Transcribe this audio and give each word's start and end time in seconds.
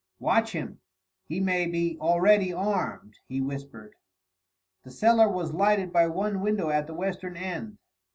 "Watch 0.17 0.53
him; 0.53 0.81
he 1.27 1.39
may 1.39 1.67
be 1.67 1.95
already 2.01 2.51
armed," 2.51 3.19
he 3.27 3.39
whispered. 3.39 3.93
The 4.83 4.89
cellar 4.89 5.29
was 5.29 5.53
lighted 5.53 5.93
by 5.93 6.07
one 6.07 6.41
window 6.41 6.71
at 6.71 6.87
the 6.87 6.95
western 6.95 7.37
end. 7.37 7.77